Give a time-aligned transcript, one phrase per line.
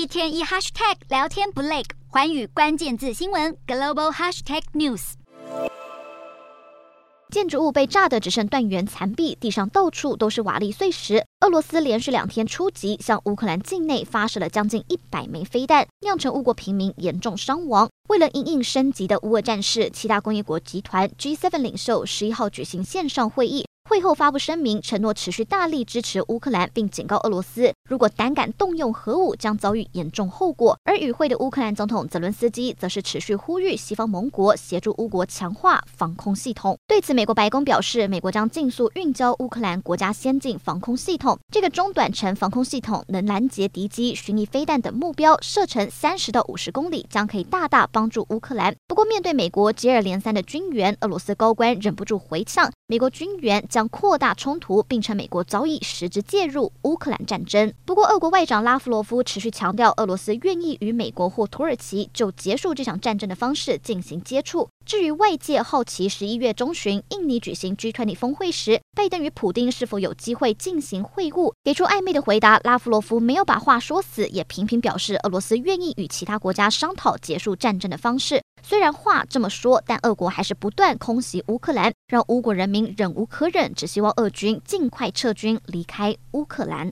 [0.00, 5.12] 一天一 hashtag 聊天不累，寰宇关键字新闻 global hashtag news。
[7.30, 11.26] 建筑物被炸得只剩断垣残壁，地上到处都是瓦砾碎石。
[11.40, 17.86] 俄罗斯连续两天出击，向乌克兰境内发射了将近一百枚飞弹，酿成乌国平民严重伤亡。
[18.08, 23.66] 为了因应升级的乌俄战事，七大工业国集团 G7 领袖十一号举行线上会议。
[23.90, 30.78] 会后发布声明，承诺持续大力支持乌克兰，并警告俄罗斯，如果胆敢动用核武，将遭遇严重后果。
[30.84, 36.78] 而与会的乌克兰总统泽伦斯基则是持续呼吁西方盟国协助乌国强化防空系统。
[36.86, 41.36] 对此，美国白宫表示，美国将尽速运交乌克兰国家先进防空系统。
[41.52, 48.72] 这个中短程防空系统能拦截敌机、巡弋飞弹等目标，射程三十到五十公里，将可以大大帮助乌克兰。
[48.86, 57.72] 不过，面对美国接二连三的军援，俄罗斯高官忍不住回呛，美国军援将扩大冲突，并称美国早已实质介入乌克兰战争。
[57.84, 64.68] 不过，俄国外长拉夫罗夫持续强调，俄罗斯愿意与美国或土耳其就结束这场战争的方式进行接触。
[64.84, 72.58] 至于外界好奇十一月中旬印尼举行 G20 峰会时，拜登与普丁是否有机会进行会晤，给出暧昧的回答。
[72.64, 78.42] 拉夫罗夫没有把话说死，也频频表示俄罗斯愿意与其他国家商讨结束战争的方式。
[78.64, 83.72] 虽然话这么说，但俄国还是不断空袭乌克兰，让乌国人民忍无可忍。
[83.72, 86.88] 只希望俄军尽快撤军离开乌克兰。